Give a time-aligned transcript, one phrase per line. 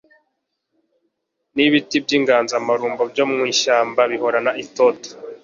[1.55, 5.07] nibiti byinganzamarumbo byo mw ishyamba bihoranitoto